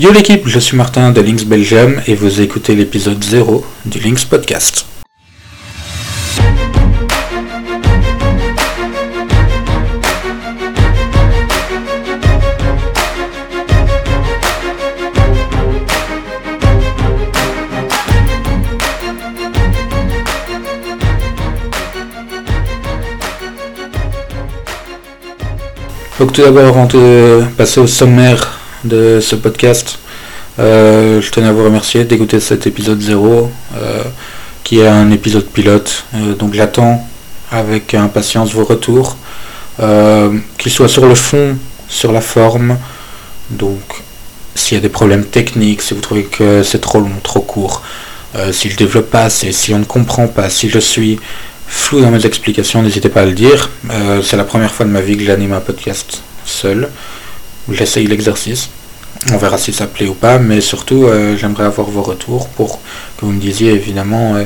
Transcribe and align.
Yo 0.00 0.10
l'équipe, 0.12 0.48
je 0.48 0.58
suis 0.58 0.78
Martin 0.78 1.10
de 1.10 1.20
Lynx 1.20 1.44
Belgium 1.44 2.00
et 2.06 2.14
vous 2.14 2.40
écoutez 2.40 2.74
l'épisode 2.74 3.22
0 3.22 3.62
du 3.84 4.00
Lynx 4.00 4.24
Podcast. 4.24 4.86
Donc 26.18 26.32
tout 26.32 26.40
d'abord, 26.40 26.68
avant 26.68 26.86
de 26.86 27.42
passer 27.58 27.80
au 27.80 27.86
sommaire 27.86 28.59
de 28.84 29.20
ce 29.20 29.36
podcast, 29.36 29.98
euh, 30.58 31.20
je 31.20 31.30
tenais 31.30 31.48
à 31.48 31.52
vous 31.52 31.64
remercier 31.64 32.04
d'écouter 32.04 32.40
cet 32.40 32.66
épisode 32.66 33.00
0, 33.00 33.50
euh, 33.76 34.02
qui 34.64 34.80
est 34.80 34.88
un 34.88 35.10
épisode 35.10 35.46
pilote. 35.46 36.04
Euh, 36.14 36.34
donc 36.34 36.54
j'attends 36.54 37.06
avec 37.50 37.94
impatience 37.94 38.52
vos 38.52 38.64
retours, 38.64 39.16
qu'ils 40.58 40.70
soient 40.70 40.88
sur 40.88 41.06
le 41.06 41.14
fond, 41.14 41.56
sur 41.88 42.12
la 42.12 42.20
forme. 42.20 42.76
Donc 43.50 43.80
s'il 44.54 44.76
y 44.76 44.78
a 44.78 44.82
des 44.82 44.90
problèmes 44.90 45.24
techniques, 45.24 45.82
si 45.82 45.94
vous 45.94 46.00
trouvez 46.00 46.24
que 46.24 46.62
c'est 46.62 46.80
trop 46.80 47.00
long, 47.00 47.10
trop 47.22 47.40
court, 47.40 47.82
si 48.52 48.70
je 48.70 48.76
développe 48.76 49.10
pas 49.10 49.28
si 49.30 49.74
on 49.74 49.80
ne 49.80 49.84
comprend 49.84 50.28
pas, 50.28 50.48
si 50.50 50.68
je 50.68 50.78
suis 50.78 51.18
flou 51.66 52.00
dans 52.00 52.10
mes 52.12 52.24
explications, 52.24 52.82
n'hésitez 52.82 53.08
pas 53.08 53.22
à 53.22 53.26
le 53.26 53.32
dire. 53.32 53.70
C'est 54.22 54.36
la 54.36 54.44
première 54.44 54.72
fois 54.72 54.86
de 54.86 54.90
ma 54.90 55.00
vie 55.00 55.16
que 55.16 55.24
j'anime 55.24 55.54
un 55.54 55.60
podcast 55.60 56.22
seul. 56.44 56.88
J'essaye 57.70 58.06
l'exercice. 58.06 58.68
On 59.32 59.36
verra 59.36 59.58
si 59.58 59.72
ça 59.72 59.86
plaît 59.86 60.06
ou 60.06 60.14
pas, 60.14 60.38
mais 60.38 60.60
surtout 60.60 61.04
euh, 61.04 61.36
j'aimerais 61.36 61.64
avoir 61.64 61.88
vos 61.88 62.02
retours 62.02 62.48
pour 62.48 62.80
que 63.16 63.26
vous 63.26 63.32
me 63.32 63.40
disiez 63.40 63.72
évidemment 63.72 64.36
euh, 64.36 64.44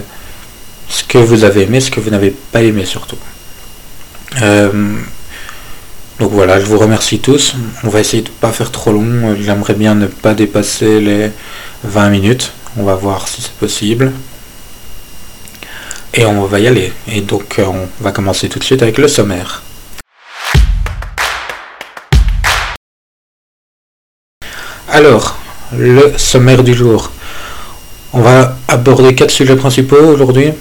ce 0.89 1.05
que 1.05 1.19
vous 1.19 1.44
avez 1.44 1.62
aimé, 1.62 1.81
ce 1.81 1.91
que 1.91 2.00
vous 2.00 2.11
n'avez 2.11 2.31
pas 2.31 2.62
aimé 2.62 2.84
surtout. 2.84 3.19
donc 4.41 6.31
voilà, 6.31 6.61
je 6.61 6.66
vous 6.66 6.78
remercie 6.78 7.19
tous. 7.20 7.55
On 7.84 7.89
va 7.89 8.00
essayer 8.00 8.22
de 8.22 8.28
ne 8.28 8.34
pas 8.34 8.53
faire 8.53 8.70
trop 8.70 8.92
long. 8.92 9.36
J'aimerais 9.41 9.75
bien 9.75 9.94
ne 9.94 10.06
pas 10.06 10.34
dépasser 10.34 11.00
les 11.00 11.31
20 11.84 12.09
minutes. 12.11 12.53
On 12.77 12.83
va 12.83 12.94
voir 12.94 13.28
si 13.28 13.42
c'est 13.42 13.53
possible. 13.53 14.12
Et 16.16 16.25
on 16.25 16.44
va 16.44 16.61
y 16.61 16.69
aller. 16.69 16.92
Et 17.09 17.20
donc 17.20 17.59
euh, 17.59 17.64
on 17.66 17.88
va 18.00 18.12
commencer 18.12 18.48
tout 18.48 18.61
de 18.61 18.64
suite 18.64 18.83
avec 18.83 18.98
le 18.98 19.09
sommaire. 19.09 19.64
Alors, 24.95 25.37
le 25.77 26.12
sommaire 26.19 26.62
du 26.62 26.73
jour. 26.73 27.11
On 28.12 28.20
va 28.20 28.56
aborder 28.69 29.17
quatre 29.17 29.33
sujets 29.33 29.56
principaux 29.56 29.97
aujourd'hui. 29.97 30.53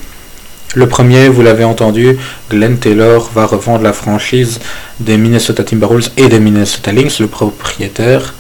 Le 0.74 0.88
premier, 0.88 1.30
vous 1.30 1.44
l'avez 1.44 1.64
entendu, 1.64 2.18
Glenn 2.50 2.80
Taylor 2.80 3.30
va 3.36 3.46
revendre 3.46 3.84
la 3.84 3.94
franchise 3.94 4.60
des 5.00 5.18
Minnesota 5.18 5.64
Timberwolves 5.64 6.10
et 6.18 6.30
des 6.30 6.40
Minnesota 6.40 6.92
Lynx. 6.92 7.20
Le 7.20 7.28
propriétaire 7.28 8.34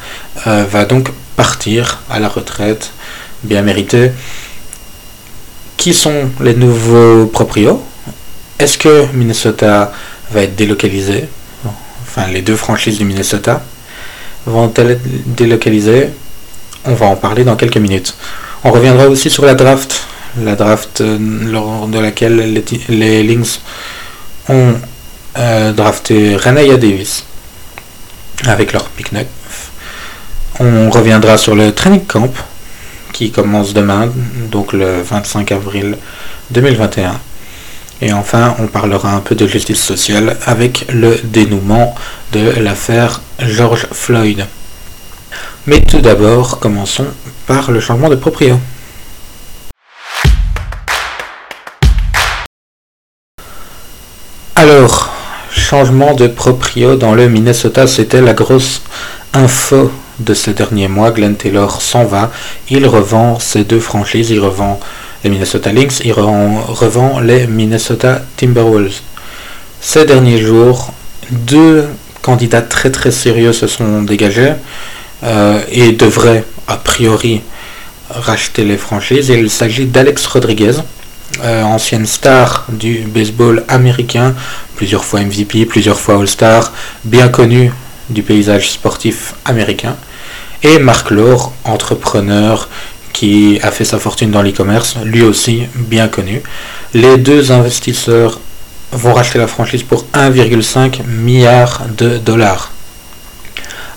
euh, 0.47 0.65
va 0.67 0.85
donc 0.85 1.11
partir 1.35 1.99
à 2.09 2.19
la 2.19 2.27
retraite, 2.27 2.89
bien 3.43 3.61
méritée 3.61 4.13
qui 5.77 5.93
sont 5.93 6.31
les 6.41 6.55
nouveaux 6.55 7.27
proprios? 7.27 7.83
Est-ce 8.57 8.79
que 8.79 9.05
Minnesota 9.13 9.93
va 10.31 10.41
être 10.41 10.55
délocalisé? 10.55 11.25
Enfin, 12.01 12.31
les 12.31 12.41
deux 12.41 12.55
franchises 12.55 12.97
du 12.97 13.05
Minnesota 13.05 13.61
vont-elles 14.45 14.91
être 14.91 15.35
délocalisées? 15.35 16.09
On 16.85 16.93
va 16.93 17.05
en 17.07 17.15
parler 17.15 17.43
dans 17.43 17.55
quelques 17.55 17.77
minutes. 17.77 18.15
On 18.63 18.71
reviendra 18.71 19.07
aussi 19.07 19.29
sur 19.29 19.45
la 19.45 19.55
draft, 19.55 20.07
la 20.41 20.55
draft 20.55 21.01
euh, 21.01 21.17
lors 21.19 21.87
de 21.87 21.99
laquelle 21.99 22.63
les, 22.89 23.23
Lynx 23.23 23.61
ont 24.49 24.73
euh, 25.37 25.71
drafté 25.71 26.35
Renaya 26.35 26.77
Davis 26.77 27.25
avec 28.45 28.73
leur 28.73 28.85
pick 28.89 29.11
9. 29.11 29.25
On 30.59 30.89
reviendra 30.89 31.37
sur 31.37 31.55
le 31.55 31.73
training 31.73 32.05
camp 32.05 32.31
qui 33.11 33.31
commence 33.31 33.73
demain, 33.73 34.11
donc 34.51 34.73
le 34.73 35.01
25 35.01 35.51
avril 35.51 35.97
2021. 36.51 37.19
Et 38.05 38.11
enfin, 38.11 38.53
on 38.59 38.67
parlera 38.67 39.13
un 39.13 39.21
peu 39.21 39.33
de 39.33 39.47
justice 39.47 39.81
sociale 39.81 40.35
avec 40.45 40.87
le 40.91 41.17
dénouement 41.23 41.95
de 42.33 42.59
l'affaire 42.59 43.21
George 43.39 43.87
Floyd. 43.93 44.45
Mais 45.67 45.79
tout 45.79 46.01
d'abord, 46.01 46.59
commençons 46.59 47.07
par 47.47 47.71
le 47.71 47.79
changement 47.79 48.09
de 48.09 48.15
proprio. 48.15 48.59
Alors, 54.57 55.09
changement 55.49 56.13
de 56.13 56.27
proprio 56.27 56.97
dans 56.97 57.15
le 57.15 57.29
Minnesota, 57.29 57.87
c'était 57.87 58.19
la 58.19 58.33
grosse 58.33 58.81
info 59.33 59.93
de 60.19 60.33
ces 60.33 60.53
derniers 60.53 60.89
mois, 60.89 61.11
Glenn 61.11 61.35
Taylor 61.35 61.81
s'en 61.81 62.03
va. 62.03 62.31
Il 62.69 62.85
revend 62.85 63.39
ses 63.39 63.63
deux 63.63 63.79
franchises. 63.79 64.29
Il 64.29 64.39
revend 64.39 64.79
les 65.23 65.29
Minnesota 65.29 65.71
Lynx. 65.71 66.01
Il 66.03 66.13
revend 66.13 67.19
les 67.19 67.47
Minnesota 67.47 68.21
Timberwolves. 68.37 69.01
Ces 69.81 70.05
derniers 70.05 70.39
jours, 70.39 70.93
deux 71.31 71.85
candidats 72.21 72.61
très 72.61 72.89
très 72.89 73.11
sérieux 73.11 73.53
se 73.53 73.67
sont 73.67 74.03
dégagés 74.03 74.53
euh, 75.23 75.61
et 75.71 75.91
devraient 75.91 76.43
a 76.67 76.77
priori 76.77 77.41
racheter 78.09 78.63
les 78.63 78.77
franchises. 78.77 79.29
Il 79.29 79.49
s'agit 79.49 79.85
d'Alex 79.85 80.25
Rodriguez, 80.27 80.73
euh, 81.43 81.63
ancienne 81.63 82.05
star 82.05 82.65
du 82.69 82.99
baseball 82.99 83.63
américain, 83.67 84.35
plusieurs 84.75 85.03
fois 85.03 85.21
MVP, 85.21 85.65
plusieurs 85.65 85.99
fois 85.99 86.19
All-Star, 86.19 86.71
bien 87.03 87.27
connu 87.27 87.71
du 88.09 88.21
paysage 88.21 88.71
sportif 88.71 89.33
américain, 89.45 89.95
et 90.61 90.79
Marc 90.79 91.11
Laure, 91.11 91.53
entrepreneur 91.65 92.69
qui 93.13 93.59
a 93.61 93.71
fait 93.71 93.85
sa 93.85 93.99
fortune 93.99 94.31
dans 94.31 94.41
l'e-commerce, 94.41 94.97
lui 95.05 95.21
aussi 95.21 95.67
bien 95.75 96.07
connu. 96.07 96.41
Les 96.93 97.17
deux 97.17 97.51
investisseurs 97.51 98.39
vont 98.91 99.13
racheter 99.13 99.39
la 99.39 99.47
franchise 99.47 99.83
pour 99.83 100.05
1,5 100.13 101.05
milliard 101.05 101.83
de 101.97 102.17
dollars. 102.17 102.71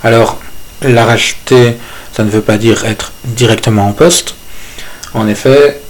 Alors, 0.05 0.39
la 0.83 1.05
racheter, 1.05 1.77
ça 2.13 2.25
ne 2.25 2.31
veut 2.31 2.43
pas 2.43 2.59
dire 2.59 2.85
être 2.85 3.13
directement 3.25 3.89
en 3.89 3.93
poste. 3.93 4.35
En 5.15 5.27
effet, 5.27 5.81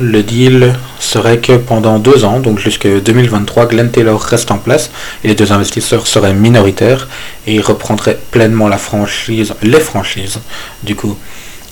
le 0.00 0.22
deal 0.22 0.74
serait 0.98 1.38
que 1.38 1.56
pendant 1.56 1.98
deux 1.98 2.24
ans, 2.24 2.40
donc 2.40 2.58
jusqu'en 2.58 2.98
2023, 2.98 3.66
Glenn 3.66 3.90
Taylor 3.90 4.20
reste 4.20 4.50
en 4.50 4.58
place 4.58 4.90
et 5.22 5.28
les 5.28 5.34
deux 5.34 5.52
investisseurs 5.52 6.06
seraient 6.06 6.34
minoritaires 6.34 7.08
et 7.46 7.54
ils 7.54 7.60
reprendraient 7.60 8.18
pleinement 8.30 8.68
la 8.68 8.78
franchise, 8.78 9.54
les 9.62 9.80
franchises, 9.80 10.40
du 10.82 10.96
coup, 10.96 11.16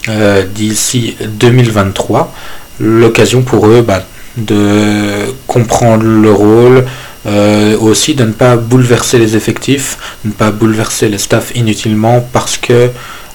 euh, 0.08 0.44
d'ici 0.44 1.16
2023. 1.20 2.34
L'occasion 2.80 3.42
pour 3.42 3.68
eux 3.68 3.82
bah, 3.82 4.02
de 4.36 5.32
comprendre 5.46 6.02
le 6.02 6.32
rôle, 6.32 6.84
euh, 7.26 7.78
aussi 7.78 8.14
de 8.14 8.24
ne 8.24 8.32
pas 8.32 8.56
bouleverser 8.56 9.18
les 9.18 9.36
effectifs, 9.36 10.18
ne 10.24 10.32
pas 10.32 10.50
bouleverser 10.50 11.08
les 11.08 11.18
staffs 11.18 11.54
inutilement 11.54 12.26
parce 12.32 12.56
que 12.56 12.91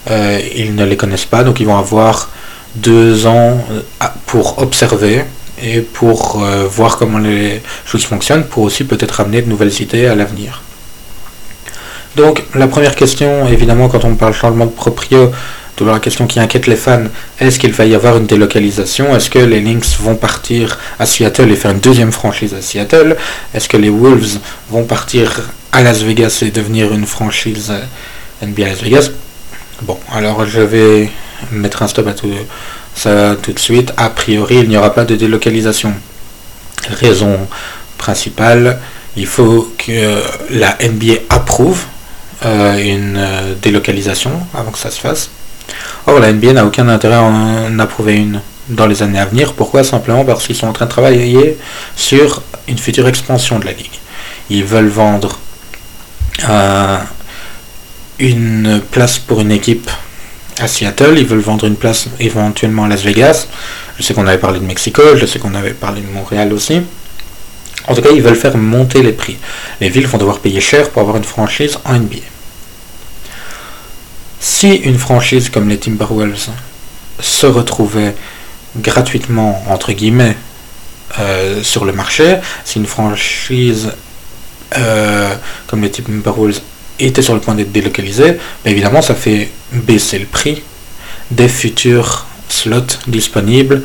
euh, 0.09 0.39
ils 0.55 0.75
ne 0.75 0.83
les 0.83 0.97
connaissent 0.97 1.25
pas, 1.25 1.45
donc 1.45 1.61
ils 1.61 1.65
vont 1.65 1.77
avoir 1.77 2.29
deux 2.75 3.25
ans 3.27 3.65
pour 4.25 4.59
observer 4.59 5.23
et 5.63 5.79
pour 5.81 6.43
voir 6.69 6.97
comment 6.97 7.17
les 7.17 7.61
choses 7.85 8.03
fonctionnent, 8.03 8.43
pour 8.43 8.63
aussi 8.63 8.83
peut-être 8.83 9.21
amener 9.21 9.41
de 9.41 9.49
nouvelles 9.49 9.81
idées 9.81 10.05
à 10.05 10.15
l'avenir. 10.15 10.61
Donc 12.17 12.43
la 12.55 12.67
première 12.67 12.95
question, 12.95 13.47
évidemment, 13.47 13.87
quand 13.87 14.03
on 14.03 14.15
parle 14.15 14.33
changement 14.33 14.65
de 14.65 14.71
proprio, 14.71 15.31
toujours 15.77 15.93
la 15.93 15.99
question 15.99 16.27
qui 16.27 16.39
inquiète 16.39 16.67
les 16.67 16.75
fans, 16.75 17.03
est-ce 17.39 17.59
qu'il 17.59 17.71
va 17.71 17.85
y 17.85 17.95
avoir 17.95 18.17
une 18.17 18.25
délocalisation? 18.25 19.15
Est-ce 19.15 19.29
que 19.29 19.39
les 19.39 19.61
Lynx 19.61 19.97
vont 19.99 20.15
partir 20.15 20.77
à 20.99 21.05
Seattle 21.05 21.51
et 21.51 21.55
faire 21.55 21.71
une 21.71 21.79
deuxième 21.79 22.11
franchise 22.11 22.53
à 22.53 22.61
Seattle? 22.61 23.15
Est-ce 23.53 23.69
que 23.69 23.77
les 23.77 23.89
Wolves 23.89 24.39
vont 24.69 24.83
partir 24.83 25.49
à 25.71 25.83
Las 25.83 26.01
Vegas 26.01 26.39
et 26.41 26.51
devenir 26.51 26.91
une 26.91 27.05
franchise 27.05 27.71
NBA 28.41 28.65
Las 28.65 28.81
Vegas? 28.81 29.11
Bon, 29.83 29.99
alors 30.11 30.45
je 30.47 30.61
vais 30.61 31.09
mettre 31.51 31.83
un 31.83 31.87
stop 31.87 32.07
à 32.07 32.13
tout 32.13 32.31
ça 32.95 33.35
tout 33.41 33.53
de 33.53 33.59
suite. 33.59 33.93
A 33.97 34.09
priori, 34.09 34.55
il 34.55 34.69
n'y 34.69 34.77
aura 34.77 34.93
pas 34.93 35.05
de 35.05 35.15
délocalisation. 35.15 35.93
Raison 36.89 37.37
principale, 37.99 38.79
il 39.15 39.27
faut 39.27 39.71
que 39.77 40.21
la 40.49 40.75
NBA 40.81 41.21
approuve 41.29 41.83
euh, 42.45 42.77
une 42.77 43.17
euh, 43.17 43.53
délocalisation 43.61 44.31
avant 44.53 44.71
que 44.71 44.79
ça 44.79 44.91
se 44.91 44.99
fasse. 44.99 45.29
Or, 46.05 46.19
la 46.19 46.31
NBA 46.31 46.53
n'a 46.53 46.65
aucun 46.65 46.87
intérêt 46.89 47.15
à 47.15 47.23
en 47.23 47.79
approuver 47.79 48.15
une 48.15 48.41
dans 48.69 48.87
les 48.87 49.01
années 49.03 49.19
à 49.19 49.25
venir. 49.25 49.53
Pourquoi? 49.53 49.83
Simplement 49.83 50.25
parce 50.25 50.45
qu'ils 50.45 50.55
sont 50.55 50.67
en 50.67 50.73
train 50.73 50.85
de 50.85 50.91
travailler 50.91 51.57
sur 51.95 52.41
une 52.67 52.77
future 52.77 53.07
expansion 53.07 53.59
de 53.59 53.65
la 53.65 53.73
ligue. 53.73 53.99
Ils 54.49 54.63
veulent 54.63 54.87
vendre 54.87 55.39
euh, 56.49 56.97
une 58.19 58.81
place 58.91 59.19
pour 59.19 59.41
une 59.41 59.51
équipe 59.51 59.89
à 60.59 60.67
Seattle, 60.67 61.15
ils 61.17 61.25
veulent 61.25 61.39
vendre 61.39 61.65
une 61.65 61.75
place 61.75 62.07
éventuellement 62.19 62.85
à 62.85 62.87
Las 62.87 63.03
Vegas. 63.03 63.47
Je 63.97 64.03
sais 64.03 64.13
qu'on 64.13 64.27
avait 64.27 64.37
parlé 64.37 64.59
de 64.59 64.65
Mexico, 64.65 65.01
je 65.15 65.25
sais 65.25 65.39
qu'on 65.39 65.53
avait 65.53 65.73
parlé 65.73 66.01
de 66.01 66.07
Montréal 66.07 66.51
aussi. 66.53 66.81
En 67.87 67.95
tout 67.95 68.01
cas, 68.01 68.09
ils 68.13 68.21
veulent 68.21 68.35
faire 68.35 68.57
monter 68.57 69.01
les 69.01 69.13
prix. 69.13 69.37
Les 69.79 69.89
villes 69.89 70.07
vont 70.07 70.17
devoir 70.17 70.39
payer 70.39 70.59
cher 70.59 70.89
pour 70.89 71.01
avoir 71.01 71.17
une 71.17 71.23
franchise 71.23 71.77
en 71.85 71.93
NBA. 71.93 72.17
Si 74.39 74.75
une 74.75 74.97
franchise 74.97 75.49
comme 75.49 75.69
les 75.69 75.77
Timberwolves 75.77 76.49
se 77.19 77.47
retrouvait 77.47 78.15
gratuitement, 78.77 79.63
entre 79.69 79.91
guillemets, 79.91 80.35
euh, 81.19 81.63
sur 81.63 81.85
le 81.85 81.93
marché, 81.93 82.37
si 82.63 82.77
une 82.79 82.85
franchise 82.85 83.91
euh, 84.77 85.33
comme 85.67 85.81
les 85.81 85.89
Timberwolves 85.89 86.59
était 86.99 87.21
sur 87.21 87.33
le 87.33 87.39
point 87.39 87.55
d'être 87.55 87.71
délocalisée, 87.71 88.37
ben 88.63 88.71
évidemment 88.71 89.01
ça 89.01 89.15
fait 89.15 89.49
baisser 89.71 90.19
le 90.19 90.25
prix 90.25 90.61
des 91.31 91.47
futurs 91.47 92.25
slots 92.49 92.99
disponibles 93.07 93.83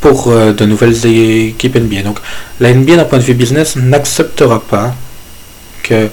pour 0.00 0.28
euh, 0.28 0.52
de 0.52 0.64
nouvelles 0.66 1.06
équipes 1.06 1.76
NBA. 1.76 2.02
Donc 2.02 2.18
la 2.60 2.72
NBA 2.72 2.96
d'un 2.96 3.04
point 3.04 3.18
de 3.18 3.24
vue 3.24 3.34
business 3.34 3.76
n'acceptera 3.76 4.60
pas 4.60 4.94
que 5.82 6.08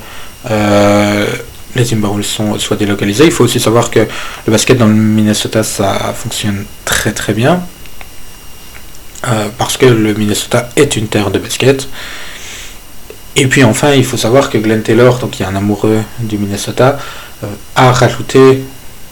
les 1.76 1.86
Timberwolves 1.86 2.26
soient 2.58 2.78
délocalisés. 2.78 3.26
Il 3.26 3.32
faut 3.32 3.44
aussi 3.44 3.60
savoir 3.60 3.90
que 3.90 4.00
le 4.00 4.52
basket 4.52 4.78
dans 4.78 4.88
le 4.88 4.94
Minnesota 4.94 5.64
ça 5.64 6.14
fonctionne 6.16 6.66
très 6.86 7.12
très 7.12 7.34
bien. 7.34 7.64
Euh, 9.28 9.48
parce 9.58 9.78
que 9.78 9.86
le 9.86 10.14
Minnesota 10.14 10.70
est 10.76 10.98
une 10.98 11.08
terre 11.08 11.32
de 11.32 11.40
basket. 11.40 11.88
Et 13.36 13.48
puis 13.48 13.64
enfin, 13.64 13.94
il 13.94 14.04
faut 14.04 14.18
savoir 14.18 14.50
que 14.50 14.58
Glenn 14.58 14.84
Taylor, 14.84 15.18
donc 15.20 15.32
qui 15.32 15.44
est 15.44 15.46
un 15.46 15.56
amoureux 15.56 16.04
du 16.20 16.38
Minnesota, 16.38 17.00
euh, 17.44 17.48
a 17.76 17.92
rajouté 17.92 18.64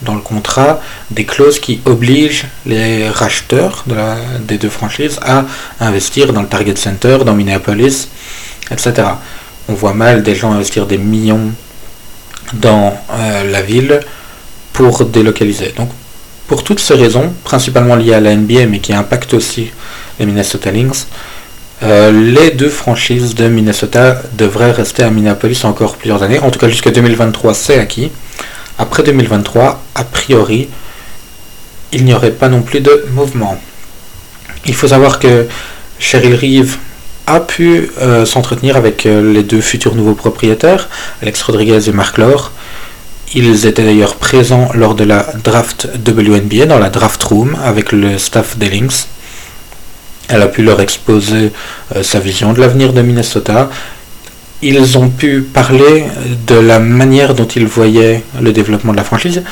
dans 0.02 0.16
le 0.16 0.22
contrat 0.22 0.82
des 1.12 1.26
clauses 1.26 1.60
qui 1.60 1.80
obligent 1.86 2.46
les 2.66 3.08
racheteurs 3.10 3.86
des 4.40 4.58
deux 4.58 4.70
franchises 4.70 5.20
à 5.22 5.46
investir 5.80 6.34
dans 6.34 6.42
le 6.42 6.48
Target 6.48 6.76
Center, 6.76 7.20
dans 7.26 7.36
Minneapolis, 7.36 8.10
etc. 8.72 8.94
On 9.70 9.74
voit 9.74 9.94
mal 9.94 10.24
des 10.24 10.36
gens 10.36 10.52
investir 10.52 10.88
des 10.88 10.98
millions 10.98 11.52
dans 12.54 12.98
euh, 13.12 13.50
la 13.50 13.62
ville 13.62 14.00
pour 14.74 15.06
délocaliser. 15.06 15.74
Donc 15.78 15.90
pour 16.48 16.64
toutes 16.64 16.80
ces 16.80 16.96
raisons, 16.96 17.34
principalement 17.44 17.96
liées 17.96 18.14
à 18.14 18.20
la 18.20 18.36
NBA, 18.36 18.66
mais 18.68 18.80
qui 18.80 18.94
impactent 18.94 19.34
aussi 19.34 19.72
les 20.20 20.26
Minnesota 20.26 20.72
Lynx, 20.72 21.08
euh, 21.84 22.12
les 22.12 22.52
deux 22.52 22.70
franchises 22.70 23.34
de 23.34 23.48
Minnesota 23.48 24.22
devraient 24.34 24.72
rester 24.72 25.04
à 25.04 25.10
Minneapolis 25.10 25.64
encore 25.64 25.96
plusieurs 25.96 26.22
années. 26.22 26.40
En 26.40 26.52
tout 26.52 26.60
cas, 26.60 26.68
jusqu'à 26.68 26.92
2023, 26.92 27.54
c'est 27.54 27.80
acquis. 27.80 28.12
Après 28.78 29.04
2023, 29.04 29.84
a 29.96 30.04
priori, 30.04 30.70
il 31.92 32.06
n'y 32.06 32.14
aurait 32.14 32.32
pas 32.32 32.50
non 32.50 32.62
plus 32.62 32.82
de 32.82 33.06
mouvement. 33.14 33.60
Il 34.66 34.76
faut 34.76 34.88
savoir 34.88 35.20
que 35.20 35.48
Cheryl 36.00 36.36
Reeve 36.36 36.78
a 37.28 37.40
pu 37.40 37.92
euh, 38.02 38.26
s'entretenir 38.26 38.76
avec 38.76 39.06
euh, 39.06 39.34
les 39.34 39.44
deux 39.44 39.62
futurs 39.62 39.96
nouveaux 39.96 40.16
propriétaires, 40.16 40.90
Alex 41.22 41.42
Rodriguez 41.44 41.90
et 41.90 41.92
Mark 41.92 42.18
Lore, 42.18 42.52
ils 43.34 43.66
étaient 43.66 43.84
d'ailleurs 43.84 44.16
présents 44.16 44.70
lors 44.74 44.94
de 44.94 45.06
la 45.06 45.26
draft 45.44 45.88
WNBA, 46.06 46.66
dans 46.66 46.80
la 46.80 46.90
draft 46.90 47.24
room, 47.24 47.56
avec 47.64 47.92
le 47.92 48.18
staff 48.18 48.58
des 48.58 48.70
Lynx. 48.70 49.08
Elle 50.28 50.42
a 50.42 50.48
pu 50.48 50.64
leur 50.64 50.82
exposer 50.82 51.52
euh, 51.96 52.04
sa 52.04 52.20
vision 52.20 52.54
de 52.54 52.60
l'avenir 52.60 52.94
de 52.94 53.02
Minnesota. 53.02 53.70
Ils 54.62 54.98
ont 54.98 55.10
pu 55.10 55.42
parler 55.42 56.06
de 56.46 56.56
la 56.56 56.80
manière 56.80 57.34
dont 57.34 57.48
ils 57.48 57.66
voyaient 57.66 58.24
le 58.40 58.52
développement 58.52 58.92
de 58.92 58.98
la 58.98 59.04
franchise, 59.04 59.44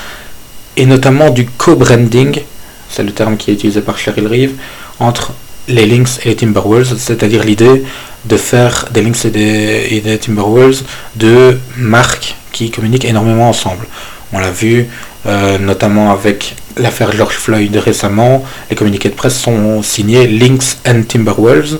et 0.78 0.86
notamment 0.86 1.30
du 1.30 1.46
co-branding, 1.46 2.42
c'est 2.90 3.04
le 3.04 3.12
terme 3.12 3.38
qui 3.38 3.52
est 3.52 3.54
utilisé 3.54 3.82
par 3.82 3.98
Cheryl 3.98 4.28
Reeve, 4.28 4.54
entre 5.00 5.34
les 5.70 5.86
Lynx 5.86 6.20
et 6.24 6.30
les 6.30 6.36
Timberwolves, 6.36 6.98
c'est-à-dire 6.98 7.44
l'idée 7.44 7.84
de 8.26 8.38
faire 8.38 8.88
des 8.92 9.02
Lynx 9.02 9.26
et 9.26 9.32
des, 9.32 9.88
et 9.92 10.02
des 10.02 10.18
Timberwolves 10.18 10.84
de 11.16 11.58
marques 11.78 12.36
qui 12.52 12.72
communiquent 12.72 13.06
énormément 13.06 13.50
ensemble. 13.50 13.86
On 14.34 14.40
l'a 14.40 14.52
vu 14.52 14.88
euh, 15.26 15.58
notamment 15.58 16.12
avec 16.12 16.56
l'affaire 16.78 17.12
George 17.12 17.36
Floyd 17.36 17.76
récemment. 17.76 18.44
Les 18.70 18.76
communiqués 18.76 19.10
de 19.10 19.16
presse 19.16 19.40
sont 19.40 19.82
signés 19.82 20.28
Lynx 20.28 20.78
and 20.88 21.04
Timberwolves. 21.08 21.80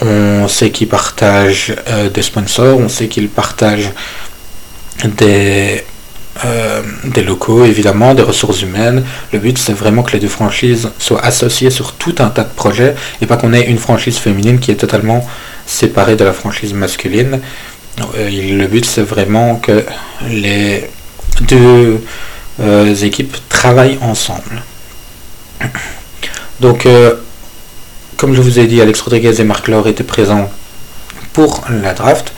On 0.00 0.48
sait 0.48 0.70
qu'ils 0.70 0.88
partagent 0.88 1.74
euh, 1.88 2.08
des 2.10 2.22
sponsors, 2.22 2.78
on 2.78 2.88
sait 2.88 3.06
qu'ils 3.08 3.28
partagent 3.28 3.92
des, 5.04 5.84
euh, 6.44 6.82
des 7.04 7.22
locaux, 7.22 7.64
évidemment, 7.64 8.14
des 8.14 8.22
ressources 8.22 8.62
humaines. 8.62 9.04
Le 9.32 9.38
but, 9.38 9.56
c'est 9.56 9.72
vraiment 9.72 10.02
que 10.02 10.12
les 10.12 10.18
deux 10.18 10.28
franchises 10.28 10.90
soient 10.98 11.24
associées 11.24 11.70
sur 11.70 11.92
tout 11.92 12.14
un 12.18 12.28
tas 12.28 12.42
de 12.42 12.52
projets 12.52 12.96
et 13.20 13.26
pas 13.26 13.36
qu'on 13.36 13.52
ait 13.52 13.62
une 13.62 13.78
franchise 13.78 14.18
féminine 14.18 14.58
qui 14.58 14.72
est 14.72 14.76
totalement 14.76 15.24
séparée 15.66 16.16
de 16.16 16.24
la 16.24 16.32
franchise 16.32 16.74
masculine. 16.74 17.40
Euh, 18.16 18.28
le 18.58 18.66
but, 18.66 18.84
c'est 18.84 19.02
vraiment 19.02 19.56
que 19.56 19.84
les 20.28 20.90
deux 21.42 22.02
euh, 22.60 22.94
équipes 22.96 23.36
travaillent 23.48 23.98
ensemble. 24.02 24.62
Donc, 26.60 26.88
comme 28.16 28.34
je 28.34 28.40
vous 28.40 28.58
ai 28.58 28.66
dit, 28.66 28.80
Alex 28.80 29.00
Rodriguez 29.00 29.40
et 29.40 29.44
Marc 29.44 29.68
Laure 29.68 29.86
étaient 29.86 30.04
présents 30.04 30.50
pour 31.32 31.62
la 31.68 31.94
draft. 31.94 32.32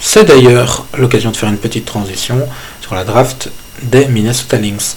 C'est 0.00 0.24
d'ailleurs 0.24 0.86
l'occasion 0.96 1.30
de 1.30 1.36
faire 1.36 1.50
une 1.50 1.58
petite 1.58 1.84
transition 1.84 2.48
la 2.94 3.04
draft 3.04 3.50
des 3.82 4.06
Minnesota 4.06 4.58
Lynx. 4.58 4.96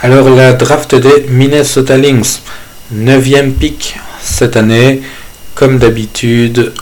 Alors 0.00 0.28
la 0.30 0.52
draft 0.52 0.94
des 0.94 1.26
Minnesota 1.28 1.96
Lynx. 1.96 2.42
9 2.90 3.54
pick 3.58 3.98
cette 4.22 4.56
année. 4.56 5.02
Comme 5.54 5.78
d'habitude, 5.78 6.72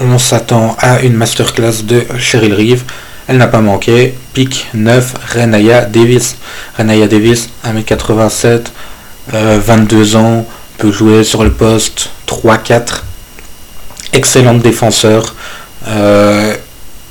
on 0.00 0.18
s'attend 0.18 0.76
à 0.80 1.00
une 1.00 1.14
masterclass 1.14 1.82
de 1.84 2.04
Cheryl 2.18 2.54
Reeve. 2.54 2.84
Elle 3.28 3.38
n'a 3.38 3.46
pas 3.46 3.60
manqué. 3.60 4.14
Pick 4.32 4.66
9, 4.74 5.14
Renaya 5.34 5.82
Davis. 5.86 6.36
Renaya 6.76 7.06
Davis, 7.06 7.50
1m87, 7.64 8.64
22 9.28 10.16
ans, 10.16 10.46
peut 10.78 10.92
jouer 10.92 11.24
sur 11.24 11.44
le 11.44 11.52
poste 11.52 12.10
3-4. 12.26 13.02
Excellente 14.14 14.62
défenseur. 14.62 15.34
Euh, 15.88 16.54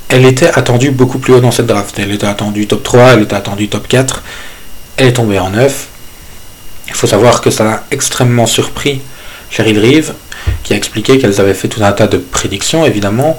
elle 0.08 0.24
était 0.24 0.48
attendue 0.48 0.90
beaucoup 0.90 1.18
plus 1.18 1.34
haut 1.34 1.40
dans 1.40 1.50
cette 1.50 1.66
draft. 1.66 1.98
Elle 1.98 2.12
était 2.12 2.26
attendue 2.26 2.66
top 2.66 2.82
3, 2.82 3.14
elle 3.14 3.22
était 3.22 3.36
attendue 3.36 3.68
top 3.68 3.86
4. 3.86 4.22
Elle 4.96 5.08
est 5.08 5.12
tombée 5.12 5.38
en 5.38 5.50
9. 5.50 5.88
Il 6.88 6.94
faut 6.94 7.06
savoir 7.06 7.40
que 7.40 7.50
ça 7.50 7.72
a 7.72 7.82
extrêmement 7.90 8.46
surpris 8.46 9.00
Cheryl 9.50 9.78
Reeve, 9.78 10.14
qui 10.62 10.72
a 10.72 10.76
expliqué 10.76 11.18
qu'elles 11.18 11.40
avaient 11.40 11.54
fait 11.54 11.68
tout 11.68 11.82
un 11.84 11.92
tas 11.92 12.06
de 12.06 12.18
prédictions, 12.18 12.84
évidemment, 12.84 13.38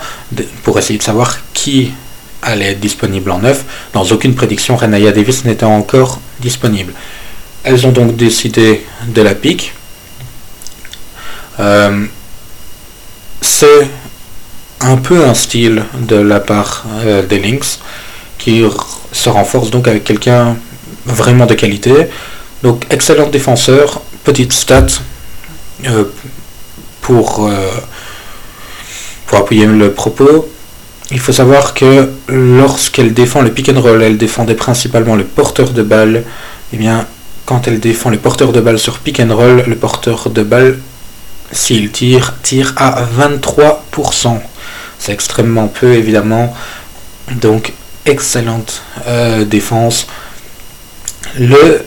pour 0.64 0.78
essayer 0.80 0.98
de 0.98 1.04
savoir 1.04 1.40
qui 1.54 1.92
allait 2.42 2.72
être 2.72 2.80
disponible 2.80 3.32
en 3.32 3.40
neuf. 3.40 3.66
Dans 3.94 4.04
aucune 4.06 4.36
prédiction, 4.36 4.76
Renaya 4.76 5.12
Davis 5.12 5.44
n'était 5.44 5.66
encore 5.66 6.20
disponible. 6.40 6.94
Elles 7.64 7.88
ont 7.88 7.92
donc 7.92 8.16
décidé 8.16 8.86
de 9.08 9.22
la 9.22 9.34
pique. 9.34 9.74
Euh, 11.60 12.06
c'est 13.46 13.88
un 14.82 14.98
peu 14.98 15.24
un 15.24 15.34
style 15.34 15.84
de 16.00 16.16
la 16.16 16.40
part 16.40 16.86
euh, 17.06 17.26
des 17.26 17.40
Lynx 17.40 17.80
qui 18.38 18.64
se 19.12 19.30
renforce 19.30 19.70
donc 19.70 19.88
avec 19.88 20.04
quelqu'un 20.04 20.58
vraiment 21.06 21.46
de 21.46 21.54
qualité. 21.54 22.08
Donc 22.64 22.86
excellent 22.90 23.30
défenseur, 23.30 24.02
petite 24.24 24.52
stat 24.52 24.88
euh, 25.86 26.06
pour, 27.02 27.48
euh, 27.48 27.70
pour 29.28 29.38
appuyer 29.38 29.68
le 29.68 29.92
propos. 29.92 30.50
Il 31.12 31.20
faut 31.20 31.32
savoir 31.34 31.76
que 31.76 32.10
lorsqu'elle 32.28 33.14
défend 33.14 33.42
le 33.42 33.52
pick 33.52 33.70
and 33.70 33.80
roll, 33.80 34.02
elle 34.02 34.18
défendait 34.18 34.56
principalement 34.56 35.16
le 35.16 35.24
porteur 35.24 35.70
de 35.70 35.84
balle. 35.84 36.16
Et 36.18 36.24
eh 36.74 36.78
bien, 36.78 37.06
quand 37.46 37.68
elle 37.68 37.80
défend 37.80 38.10
le 38.10 38.18
porteur 38.18 38.52
de 38.52 38.60
balle 38.60 38.80
sur 38.80 38.98
pick 38.98 39.20
and 39.20 39.34
roll, 39.36 39.64
le 39.68 39.76
porteur 39.76 40.32
de 40.32 40.42
balle, 40.42 40.80
s'il 41.52 41.92
tire, 41.92 42.36
tire 42.42 42.74
à 42.78 43.04
23%. 43.04 44.40
C'est 45.00 45.12
extrêmement 45.12 45.68
peu, 45.68 45.94
évidemment. 45.94 46.56
Donc, 47.32 47.74
excellente 48.06 48.82
euh, 49.08 49.46
défense. 49.46 50.08
Le 51.38 51.86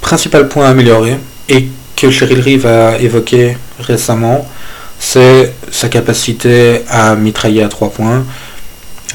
principal 0.00 0.48
point 0.48 0.66
à 0.66 0.70
améliorer, 0.70 1.18
et 1.48 1.68
que 1.96 2.10
Cheryl 2.10 2.40
Reeve 2.40 2.66
a 2.66 2.98
évoqué 2.98 3.56
récemment, 3.80 4.46
c'est 4.98 5.52
sa 5.70 5.88
capacité 5.88 6.82
à 6.88 7.14
mitrailler 7.14 7.62
à 7.62 7.68
trois 7.68 7.90
points. 7.90 8.24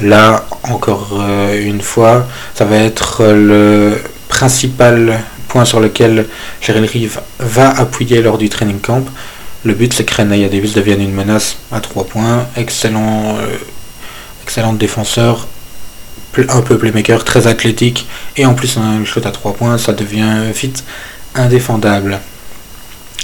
Là, 0.00 0.46
encore 0.62 1.10
euh, 1.12 1.60
une 1.62 1.80
fois, 1.80 2.26
ça 2.54 2.64
va 2.64 2.76
être 2.76 3.24
le 3.26 3.98
principal 4.28 5.20
point 5.48 5.64
sur 5.64 5.80
lequel 5.80 6.26
Cheryl 6.60 6.84
Reeve 6.84 7.20
va 7.38 7.70
appuyer 7.70 8.22
lors 8.22 8.38
du 8.38 8.48
training 8.48 8.78
camp. 8.80 9.04
Le 9.64 9.74
but, 9.74 9.92
c'est 9.92 10.04
que 10.04 10.14
Renaya 10.14 10.48
Davis 10.48 10.72
devienne 10.72 11.02
une 11.02 11.12
menace 11.12 11.56
à 11.70 11.80
3 11.80 12.04
points. 12.04 12.46
Excellent, 12.56 13.36
euh, 13.38 13.56
excellent 14.42 14.72
défenseur, 14.72 15.46
un 16.48 16.62
peu 16.62 16.78
playmaker, 16.78 17.24
très 17.24 17.46
athlétique, 17.46 18.06
et 18.36 18.46
en 18.46 18.54
plus 18.54 18.78
un 18.78 19.04
shot 19.04 19.20
à 19.24 19.30
3 19.30 19.54
points, 19.54 19.76
ça 19.76 19.92
devient 19.92 20.50
vite 20.54 20.84
indéfendable. 21.34 22.20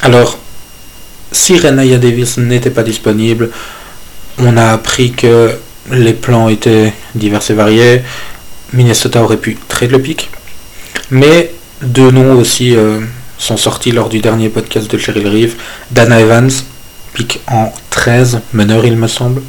Alors, 0.02 0.38
si 1.32 1.58
Renaya 1.58 1.98
Davis 1.98 2.36
n'était 2.36 2.70
pas 2.70 2.82
disponible, 2.82 3.50
on 4.38 4.56
a 4.56 4.72
appris 4.72 5.12
que 5.12 5.58
les 5.90 6.12
plans 6.12 6.48
étaient 6.48 6.92
divers 7.14 7.50
et 7.50 7.54
variés. 7.54 8.02
Minnesota 8.72 9.22
aurait 9.22 9.36
pu 9.36 9.56
trade 9.68 9.92
le 9.92 10.00
pic. 10.00 10.30
Mais 11.10 11.52
deux 11.82 12.10
noms 12.10 12.38
aussi 12.38 12.74
euh, 12.76 13.00
sont 13.38 13.56
sortis 13.56 13.92
lors 13.92 14.08
du 14.08 14.20
dernier 14.20 14.48
podcast 14.48 14.90
de 14.90 14.98
Cheryl 14.98 15.28
Reeve. 15.28 15.56
Dana 15.90 16.20
Evans, 16.20 16.50
pic 17.12 17.40
en 17.48 17.72
13, 17.90 18.40
meneur 18.52 18.84
il 18.84 18.96
me 18.96 19.08
semble. 19.08 19.42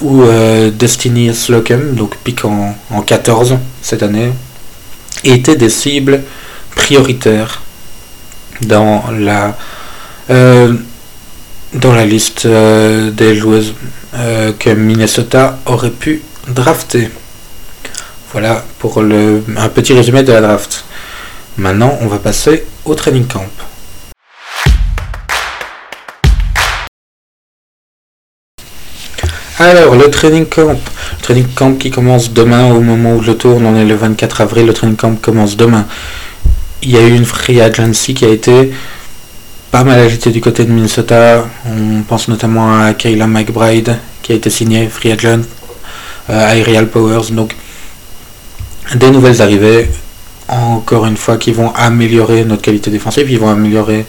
Ou 0.00 0.22
euh, 0.22 0.70
Destiny 0.70 1.34
Slocum, 1.34 1.94
donc 1.94 2.16
pic 2.16 2.44
en, 2.44 2.74
14 3.06 3.58
cette 3.82 4.02
année. 4.02 4.32
étaient 5.24 5.56
des 5.56 5.70
cibles 5.70 6.22
prioritaires 6.74 7.62
dans 8.62 9.04
la, 9.16 9.56
euh, 10.30 10.74
dans 11.74 11.94
la 11.94 12.04
liste 12.04 12.46
des 12.46 13.34
joueuses 13.36 13.74
que 14.58 14.70
Minnesota 14.70 15.58
aurait 15.66 15.90
pu 15.90 16.22
drafter. 16.48 17.10
Voilà 18.32 18.64
pour 18.78 19.02
le, 19.02 19.44
un 19.56 19.68
petit 19.68 19.92
résumé 19.92 20.22
de 20.22 20.32
la 20.32 20.40
draft. 20.40 20.84
Maintenant, 21.58 21.98
on 22.00 22.06
va 22.06 22.18
passer 22.18 22.64
au 22.86 22.94
training 22.94 23.26
camp. 23.26 23.44
Alors, 29.58 29.94
le 29.94 30.10
training 30.10 30.46
camp. 30.46 30.70
Le 30.72 31.22
training 31.22 31.46
camp 31.54 31.74
qui 31.74 31.90
commence 31.90 32.32
demain 32.32 32.72
au 32.72 32.80
moment 32.80 33.16
où 33.16 33.22
je 33.22 33.32
tourne, 33.32 33.66
on 33.66 33.76
est 33.76 33.84
le 33.84 33.94
24 33.94 34.40
avril, 34.40 34.66
le 34.66 34.72
training 34.72 34.96
camp 34.96 35.14
commence 35.20 35.56
demain. 35.56 35.86
Il 36.82 36.90
y 36.90 36.96
a 36.96 37.02
eu 37.06 37.14
une 37.14 37.26
free 37.26 37.60
agency 37.60 38.14
qui 38.14 38.24
a 38.24 38.28
été 38.28 38.72
pas 39.70 39.84
mal 39.84 40.00
agitée 40.00 40.30
du 40.30 40.40
côté 40.40 40.64
de 40.64 40.70
Minnesota. 40.72 41.46
On 41.66 42.02
pense 42.02 42.28
notamment 42.28 42.80
à 42.80 42.94
Kayla 42.94 43.26
McBride 43.26 43.98
qui 44.22 44.32
a 44.32 44.34
été 44.34 44.48
signée 44.48 44.88
free 44.88 45.12
agent, 45.12 45.42
euh, 46.30 46.62
à 46.62 46.82
Powers. 46.86 47.30
Donc, 47.30 47.54
des 48.94 49.10
nouvelles 49.10 49.42
arrivées, 49.42 49.88
encore 50.52 51.06
une 51.06 51.16
fois, 51.16 51.36
qui 51.36 51.52
vont 51.52 51.72
améliorer 51.74 52.44
notre 52.44 52.62
qualité 52.62 52.90
défensive, 52.90 53.26
qui 53.26 53.36
vont 53.36 53.48
améliorer 53.48 54.04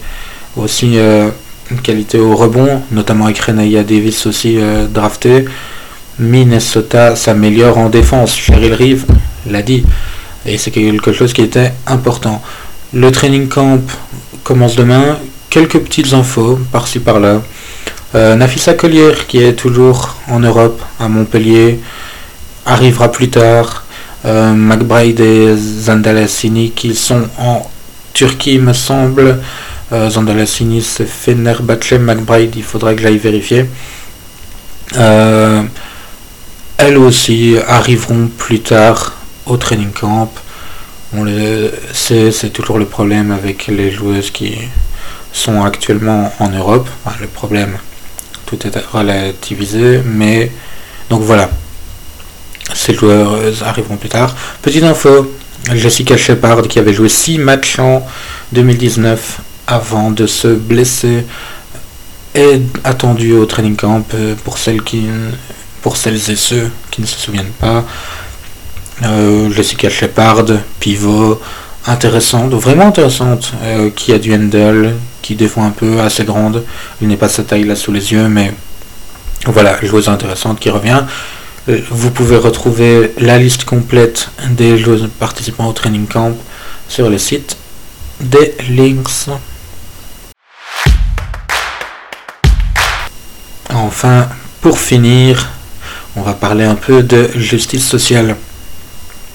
aussi 0.56 0.98
euh, 0.98 1.30
une 1.70 1.80
qualité 1.80 2.18
au 2.18 2.36
rebond, 2.36 2.82
notamment 2.90 3.24
avec 3.24 3.38
Renaya 3.38 3.82
Davis 3.82 4.26
aussi 4.26 4.58
euh, 4.58 4.86
drafté. 4.86 5.46
Minnesota 6.18 7.16
s'améliore 7.16 7.78
en 7.78 7.88
défense. 7.88 8.36
Cheryl 8.36 8.74
Reeve 8.74 9.04
l'a 9.48 9.62
dit. 9.62 9.84
Et 10.46 10.58
c'est 10.58 10.70
quelque 10.70 11.12
chose 11.12 11.32
qui 11.32 11.42
était 11.42 11.72
important. 11.86 12.42
Le 12.92 13.10
training 13.10 13.48
camp 13.48 13.80
commence 14.44 14.76
demain. 14.76 15.18
Quelques 15.50 15.78
petites 15.78 16.12
infos 16.12 16.58
par-ci 16.70 17.00
par-là. 17.00 17.42
Euh, 18.14 18.36
Nafisa 18.36 18.74
Collier, 18.74 19.12
qui 19.26 19.38
est 19.38 19.54
toujours 19.54 20.14
en 20.28 20.38
Europe, 20.38 20.80
à 21.00 21.08
Montpellier, 21.08 21.80
arrivera 22.66 23.10
plus 23.10 23.30
tard. 23.30 23.83
Euh, 24.24 24.54
McBride 24.54 25.20
et 25.20 25.54
Zandalassini 25.56 26.70
qui 26.70 26.94
sont 26.94 27.28
en 27.38 27.68
Turquie, 28.14 28.58
me 28.58 28.72
semble. 28.72 29.40
Euh, 29.92 30.08
Zandalassini 30.08 30.80
c'est 30.80 31.06
Fenerbahce, 31.06 31.92
McBride, 31.92 32.56
il 32.56 32.62
faudra 32.62 32.94
que 32.94 33.02
j'aille 33.02 33.18
vérifier. 33.18 33.66
Euh, 34.96 35.62
elles 36.78 36.96
aussi 36.96 37.56
arriveront 37.68 38.28
plus 38.28 38.60
tard 38.60 39.12
au 39.46 39.56
training 39.56 39.90
camp. 39.90 40.32
C'est 41.92 42.52
toujours 42.52 42.78
le 42.78 42.86
problème 42.86 43.30
avec 43.30 43.66
les 43.66 43.90
joueuses 43.90 44.30
qui 44.30 44.56
sont 45.32 45.62
actuellement 45.62 46.32
en 46.38 46.48
Europe. 46.48 46.88
le 47.20 47.26
problème, 47.26 47.76
tout 48.46 48.58
est 48.66 48.76
relativisé, 48.90 50.00
mais 50.04 50.50
donc 51.10 51.22
voilà, 51.22 51.50
ces 52.72 52.94
joueurs 52.94 53.38
arriveront 53.62 53.96
plus 53.96 54.08
tard. 54.08 54.34
Petite 54.62 54.84
info, 54.84 55.30
Jessica 55.72 56.16
Shepard 56.16 56.62
qui 56.62 56.78
avait 56.78 56.94
joué 56.94 57.08
6 57.08 57.38
matchs 57.38 57.78
en 57.78 58.06
2019 58.52 59.40
avant 59.66 60.10
de 60.10 60.26
se 60.26 60.48
blesser 60.48 61.24
est 62.34 62.62
attendue 62.82 63.32
au 63.32 63.46
training 63.46 63.76
camp 63.76 64.04
euh, 64.14 64.34
pour 64.42 64.58
celles, 64.58 64.80
et 66.30 66.36
ceux 66.36 66.70
qui 66.90 67.00
ne 67.00 67.06
se 67.06 67.18
souviennent 67.18 67.52
pas. 67.60 67.84
Euh, 69.04 69.50
Jessica 69.50 69.88
Shepard, 69.88 70.44
pivot, 70.80 71.40
intéressante, 71.86 72.52
vraiment 72.52 72.88
intéressante, 72.88 73.52
euh, 73.62 73.90
qui 73.94 74.12
a 74.12 74.18
du 74.18 74.34
handle, 74.34 74.94
qui 75.22 75.36
défend 75.36 75.64
un 75.64 75.70
peu, 75.70 76.00
assez 76.00 76.24
grande. 76.24 76.64
Il 77.00 77.08
n'est 77.08 77.16
pas 77.16 77.28
sa 77.28 77.44
taille 77.44 77.64
là 77.64 77.76
sous 77.76 77.92
les 77.92 78.12
yeux, 78.12 78.28
mais 78.28 78.52
voilà, 79.46 79.78
joueuse 79.82 80.08
intéressante 80.08 80.58
qui 80.58 80.70
revient. 80.70 81.02
Euh, 81.68 81.80
vous 81.90 82.10
pouvez 82.10 82.36
retrouver 82.36 83.12
la 83.18 83.38
liste 83.38 83.64
complète 83.64 84.28
des 84.50 84.76
participants 85.18 85.66
au 85.66 85.72
training 85.72 86.06
camp 86.06 86.32
sur 86.88 87.08
le 87.08 87.16
site 87.16 87.56
des 88.20 88.54
links. 88.68 89.30
Enfin, 93.70 94.28
pour 94.60 94.78
finir, 94.78 95.48
on 96.16 96.22
va 96.22 96.34
parler 96.34 96.64
un 96.64 96.74
peu 96.74 97.02
de 97.02 97.30
justice 97.34 97.86
sociale. 97.86 98.36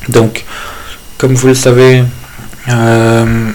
Donc, 0.07 0.45
comme 1.17 1.33
vous 1.33 1.47
le 1.47 1.55
savez, 1.55 2.03
euh, 2.69 3.51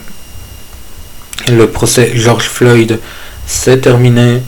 le 1.48 1.66
procès 1.68 2.12
George 2.16 2.48
Floyd 2.48 2.98
s'est 3.46 3.78
terminé 3.78 4.42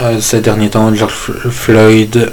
euh, 0.00 0.18
ces 0.20 0.40
derniers 0.40 0.70
temps. 0.70 0.94
George 0.94 1.12
Floyd 1.50 2.32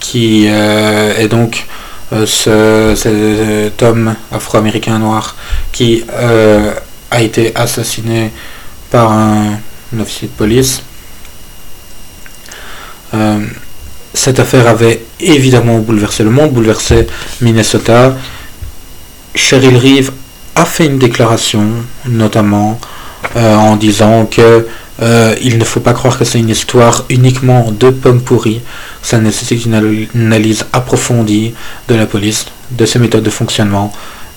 qui 0.00 0.46
euh, 0.48 1.16
est 1.16 1.28
donc 1.28 1.66
euh, 2.12 2.26
ce, 2.26 2.94
cet 2.96 3.82
homme 3.82 4.14
afro-américain 4.32 4.98
noir 4.98 5.36
qui 5.72 6.04
euh, 6.12 6.72
a 7.10 7.20
été 7.20 7.54
assassiné 7.54 8.30
par 8.90 9.12
un, 9.12 9.58
officier 10.00 10.28
de 10.28 10.32
police. 10.32 10.82
cette 14.12 14.38
affaire 14.38 14.66
avait 14.66 15.02
évidemment 15.18 15.78
bouleversé 15.78 16.24
le 16.24 16.30
monde, 16.30 16.52
bouleversé 16.52 17.06
Minnesota. 17.40 18.14
Cheryl 19.34 19.76
Reeve 19.76 20.12
a 20.54 20.66
fait 20.66 20.86
une 20.86 20.98
déclaration, 20.98 21.64
notamment 22.06 22.78
en 23.34 23.76
disant 23.76 24.26
que 24.26 24.66
il 25.40 25.56
ne 25.56 25.64
faut 25.64 25.80
pas 25.80 25.94
croire 25.94 26.18
que 26.18 26.24
c'est 26.24 26.38
une 26.38 26.50
histoire 26.50 27.06
uniquement 27.08 27.70
de 27.72 27.88
pommes 27.88 28.20
pourries. 28.20 28.60
Ça 29.02 29.18
nécessite 29.18 29.64
une 29.64 29.74
analyse 30.14 30.66
approfondie 30.72 31.54
de 31.88 31.94
la 31.94 32.06
police, 32.06 32.46
de 32.70 32.84
ses 32.84 32.98
méthodes 32.98 33.22
de 33.22 33.30
fonctionnement 33.30 33.92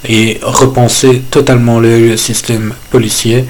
et 0.08 0.39
repenser 0.41 1.22
totalement 1.32 1.80
le 1.80 2.18
système 2.18 2.74
policier 2.89 3.46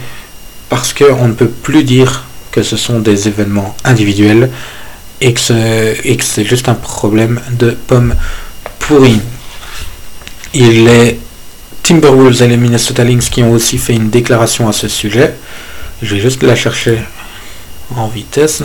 parce 0.69 0.93
qu'on 0.93 1.27
ne 1.27 1.33
peut 1.33 1.47
plus 1.47 1.83
dire 1.83 2.25
que 2.51 2.63
ce 2.63 2.77
sont 2.77 2.99
des 2.99 3.27
événements 3.27 3.75
individuels 3.83 4.49
et 5.21 5.33
que 5.33 5.39
c'est 5.39 6.45
juste 6.45 6.67
un 6.67 6.73
problème 6.73 7.39
de 7.51 7.71
pommes 7.71 8.15
pourries. 8.79 9.21
Il 10.53 10.87
est 10.87 11.19
Timberwolves 11.83 12.41
et 12.41 12.47
les 12.47 12.57
Minnesota 12.57 13.03
Lynx 13.03 13.29
qui 13.29 13.43
ont 13.43 13.51
aussi 13.51 13.77
fait 13.77 13.93
une 13.93 14.09
déclaration 14.09 14.67
à 14.67 14.73
ce 14.73 14.87
sujet. 14.87 15.35
Je 16.01 16.15
vais 16.15 16.21
juste 16.21 16.43
la 16.43 16.55
chercher 16.55 16.99
en 17.95 18.07
vitesse. 18.07 18.63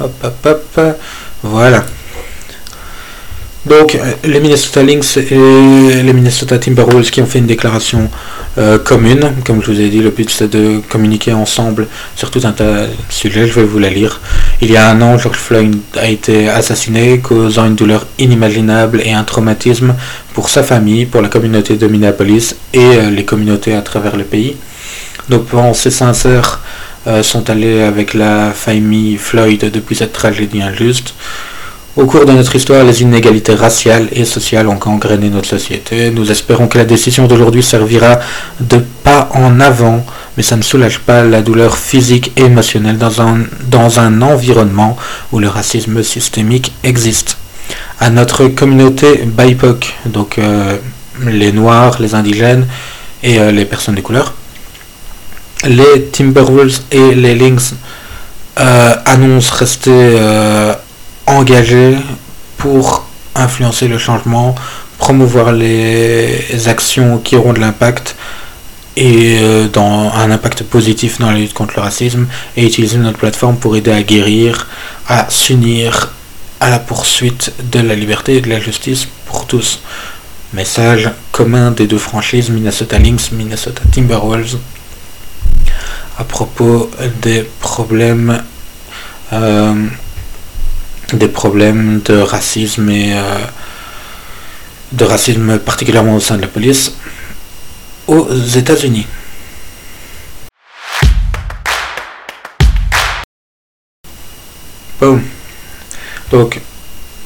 Hop, 0.00 0.12
hop, 0.22 0.46
hop. 0.76 0.98
Voilà. 1.42 1.84
Donc, 3.66 3.94
euh, 3.94 4.12
les 4.24 4.40
Minnesota 4.40 4.82
Lynx 4.82 5.16
et 5.16 6.02
les 6.02 6.12
Minnesota 6.12 6.58
Timberwolves 6.58 7.10
qui 7.10 7.22
ont 7.22 7.26
fait 7.26 7.38
une 7.38 7.46
déclaration 7.46 8.10
euh, 8.58 8.78
commune. 8.78 9.32
Comme 9.46 9.62
je 9.62 9.70
vous 9.70 9.80
ai 9.80 9.88
dit, 9.88 10.00
le 10.00 10.10
but 10.10 10.28
c'est 10.28 10.48
de 10.48 10.80
communiquer 10.90 11.32
ensemble 11.32 11.88
sur 12.14 12.30
tout 12.30 12.40
un 12.44 12.52
tas 12.52 12.82
de 12.82 12.88
sujets. 13.08 13.46
Je 13.46 13.54
vais 13.54 13.64
vous 13.64 13.78
la 13.78 13.88
lire. 13.88 14.20
Il 14.60 14.70
y 14.70 14.76
a 14.76 14.90
un 14.90 15.00
an, 15.00 15.16
George 15.16 15.38
Floyd 15.38 15.76
a 15.96 16.08
été 16.08 16.48
assassiné, 16.48 17.20
causant 17.20 17.64
une 17.64 17.74
douleur 17.74 18.06
inimaginable 18.18 19.00
et 19.02 19.12
un 19.12 19.24
traumatisme 19.24 19.94
pour 20.34 20.50
sa 20.50 20.62
famille, 20.62 21.06
pour 21.06 21.22
la 21.22 21.28
communauté 21.28 21.76
de 21.76 21.86
Minneapolis 21.86 22.56
et 22.74 22.78
euh, 22.80 23.10
les 23.10 23.24
communautés 23.24 23.74
à 23.74 23.80
travers 23.80 24.16
le 24.16 24.24
pays. 24.24 24.56
Nos 25.30 25.38
pensées 25.38 25.90
sincères 25.90 26.60
sont 27.22 27.50
allées 27.50 27.82
avec 27.82 28.14
la 28.14 28.52
famille 28.52 29.16
Floyd 29.16 29.70
depuis 29.70 29.96
cette 29.96 30.12
tragédie 30.12 30.62
injuste. 30.62 31.14
Au 31.96 32.06
cours 32.06 32.24
de 32.24 32.32
notre 32.32 32.56
histoire, 32.56 32.82
les 32.82 33.02
inégalités 33.02 33.54
raciales 33.54 34.08
et 34.10 34.24
sociales 34.24 34.66
ont 34.66 34.74
gangréné 34.74 35.30
notre 35.30 35.48
société. 35.48 36.10
Nous 36.10 36.28
espérons 36.32 36.66
que 36.66 36.76
la 36.76 36.84
décision 36.84 37.28
d'aujourd'hui 37.28 37.62
servira 37.62 38.18
de 38.58 38.82
pas 39.04 39.28
en 39.32 39.60
avant, 39.60 40.04
mais 40.36 40.42
ça 40.42 40.56
ne 40.56 40.62
soulage 40.62 40.98
pas 40.98 41.22
la 41.22 41.40
douleur 41.40 41.78
physique 41.78 42.32
et 42.36 42.46
émotionnelle 42.46 42.98
dans 42.98 43.22
un, 43.22 43.44
dans 43.70 44.00
un 44.00 44.22
environnement 44.22 44.96
où 45.30 45.38
le 45.38 45.46
racisme 45.46 46.02
systémique 46.02 46.72
existe. 46.82 47.36
À 48.00 48.10
notre 48.10 48.48
communauté 48.48 49.22
BIPOC, 49.24 49.94
donc 50.06 50.38
euh, 50.38 50.76
les 51.24 51.52
Noirs, 51.52 51.98
les 52.00 52.16
indigènes 52.16 52.66
et 53.22 53.38
euh, 53.38 53.52
les 53.52 53.66
personnes 53.66 53.94
de 53.94 54.00
couleur, 54.00 54.34
les 55.66 56.04
Timberwolves 56.12 56.80
et 56.90 57.14
les 57.14 57.34
Lynx 57.34 57.74
euh, 58.58 58.94
annoncent 59.04 59.54
rester 59.54 60.18
engagés 61.26 61.96
pour 62.58 63.06
influencer 63.34 63.88
le 63.88 63.98
changement, 63.98 64.54
promouvoir 64.98 65.52
les 65.52 66.68
actions 66.68 67.18
qui 67.18 67.36
auront 67.36 67.52
de 67.52 67.60
l'impact 67.60 68.16
et 68.96 69.38
euh, 69.40 69.68
un 69.76 70.30
impact 70.30 70.62
positif 70.64 71.18
dans 71.18 71.30
la 71.30 71.38
lutte 71.38 71.54
contre 71.54 71.74
le 71.76 71.82
racisme 71.82 72.26
et 72.56 72.64
utiliser 72.64 72.98
notre 72.98 73.18
plateforme 73.18 73.56
pour 73.56 73.76
aider 73.76 73.90
à 73.90 74.02
guérir, 74.02 74.68
à 75.08 75.26
s'unir 75.30 76.12
à 76.60 76.70
la 76.70 76.78
poursuite 76.78 77.52
de 77.72 77.80
la 77.80 77.94
liberté 77.94 78.36
et 78.36 78.40
de 78.40 78.48
la 78.48 78.60
justice 78.60 79.08
pour 79.26 79.46
tous. 79.46 79.80
Message 80.52 81.10
commun 81.32 81.72
des 81.72 81.86
deux 81.88 81.98
franchises 81.98 82.50
Minnesota 82.50 82.98
Lynx, 82.98 83.32
Minnesota 83.32 83.82
Timberwolves 83.90 84.56
à 86.18 86.24
propos 86.24 86.90
des 87.22 87.42
problèmes 87.60 88.42
euh, 89.32 89.74
des 91.12 91.28
problèmes 91.28 92.00
de 92.04 92.16
racisme 92.16 92.88
et 92.88 93.12
euh, 93.14 93.38
de 94.92 95.04
racisme 95.04 95.58
particulièrement 95.58 96.14
au 96.16 96.20
sein 96.20 96.36
de 96.36 96.42
la 96.42 96.48
police 96.48 96.94
aux 98.06 98.28
États-Unis. 98.32 99.06
Bon. 105.00 105.20
Donc, 106.30 106.60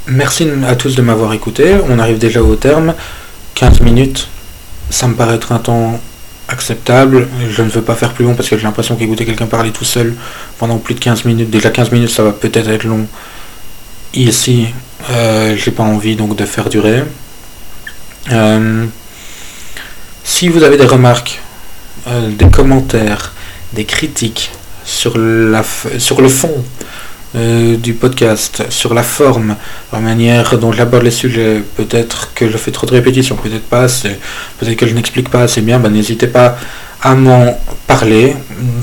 merci 0.07 0.49
à 0.67 0.75
tous 0.75 0.97
de 0.97 1.03
m'avoir 1.03 1.33
écouté. 1.33 1.77
On 1.89 1.99
arrive 1.99 2.19
déjà 2.19 2.43
au 2.43 2.57
terme. 2.57 2.95
15 3.55 3.81
minutes, 3.81 4.29
ça 4.91 5.07
me 5.09 5.15
paraît 5.15 5.35
être 5.37 5.53
un 5.53 5.59
temps 5.59 6.01
acceptable. 6.49 7.29
Je 7.49 7.63
ne 7.63 7.69
veux 7.69 7.83
pas 7.83 7.95
faire 7.95 8.13
plus 8.13 8.25
long 8.25 8.35
parce 8.35 8.49
que 8.49 8.57
j'ai 8.57 8.65
l'impression 8.65 8.97
qu'écouter 8.97 9.25
quelqu'un 9.25 9.47
parler 9.47 9.71
tout 9.71 9.85
seul 9.85 10.15
pendant 10.59 10.79
plus 10.79 10.95
de 10.95 11.01
15 11.01 11.25
minutes, 11.25 11.51
déjà 11.51 11.71
15 11.71 11.93
minutes, 11.93 12.11
ça 12.11 12.23
va 12.23 12.33
peut-être 12.33 12.69
être 12.69 12.85
long. 12.85 13.07
Ici, 14.15 14.69
euh, 15.11 15.55
j'ai 15.57 15.71
pas 15.71 15.83
envie 15.83 16.17
donc 16.17 16.35
de 16.35 16.45
faire 16.45 16.69
durer. 16.69 17.05
Euh, 18.33 18.87
si 20.25 20.49
vous 20.49 20.63
avez 20.63 20.77
des 20.77 20.87
remarques, 20.87 21.41
euh, 22.09 22.31
des 22.31 22.49
commentaires, 22.51 23.33
des 23.73 23.85
critiques 23.85 24.51
sur, 24.85 25.17
la, 25.19 25.63
sur 25.99 26.21
le 26.21 26.29
fond 26.29 26.65
euh, 27.37 27.77
du 27.77 27.95
podcast, 27.95 28.65
sur 28.71 28.95
la 28.95 29.03
forme, 29.03 29.57
la 29.93 29.99
manière 30.01 30.59
dont 30.59 30.73
j'aborde 30.73 31.05
les 31.05 31.11
sujets, 31.11 31.63
peut-être 31.77 32.33
que 32.35 32.49
je 32.49 32.57
fais 32.57 32.71
trop 32.71 32.87
de 32.87 32.93
répétitions, 32.93 33.37
peut-être 33.37 33.69
pas 33.69 33.87
peut-être 34.59 34.77
que 34.77 34.87
je 34.87 34.95
n'explique 34.95 35.29
pas 35.29 35.43
assez 35.43 35.61
bien, 35.61 35.79
ben, 35.79 35.91
n'hésitez 35.91 36.27
pas 36.27 36.57
à 37.03 37.15
m'en 37.15 37.59
parler, 37.87 38.35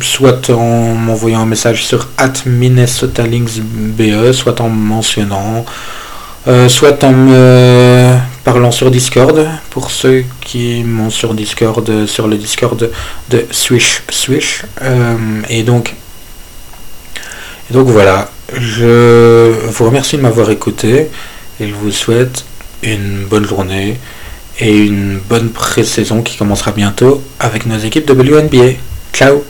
soit 0.01 0.49
en 0.49 0.93
m'envoyant 0.95 1.41
un 1.41 1.45
message 1.45 1.85
sur 1.85 2.07
@minnesotalinksbe, 2.45 4.31
soit 4.31 4.61
en 4.61 4.69
mentionnant 4.69 5.65
euh, 6.47 6.69
soit 6.69 7.03
en 7.03 7.11
me 7.11 8.17
parlant 8.43 8.69
sur 8.69 8.91
Discord, 8.91 9.47
pour 9.71 9.89
ceux 9.89 10.25
qui 10.41 10.83
m'ont 10.83 11.09
sur 11.09 11.33
Discord, 11.33 12.05
sur 12.05 12.27
le 12.27 12.37
Discord 12.37 12.91
de 13.29 13.45
Swish 13.49 14.03
Swish. 14.09 14.61
Euh, 14.83 15.41
et 15.49 15.63
donc, 15.63 15.95
et 17.69 17.73
donc 17.73 17.87
voilà, 17.87 18.29
je 18.53 19.51
vous 19.67 19.85
remercie 19.85 20.17
de 20.17 20.21
m'avoir 20.21 20.49
écouté 20.51 21.09
et 21.59 21.67
je 21.67 21.73
vous 21.73 21.91
souhaite 21.91 22.45
une 22.83 23.25
bonne 23.25 23.45
journée 23.45 23.97
et 24.59 24.85
une 24.85 25.17
bonne 25.17 25.49
pré-saison 25.49 26.21
qui 26.21 26.37
commencera 26.37 26.71
bientôt 26.71 27.23
avec 27.39 27.65
nos 27.65 27.77
équipes 27.77 28.09
WNBA. 28.09 28.73
Ciao 29.13 29.43